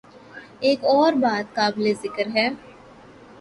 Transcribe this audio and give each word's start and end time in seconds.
ایک 0.65 0.79
اور 0.85 1.11
بات 1.23 1.55
قابل 1.55 1.85
ذکر 2.03 2.27
ہے۔ 2.35 2.47